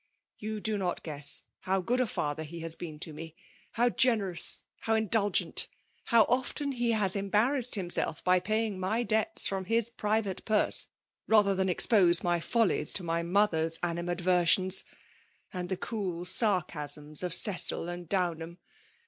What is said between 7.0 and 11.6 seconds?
embarraesed Mmself by paying my defers from his private puvso, rather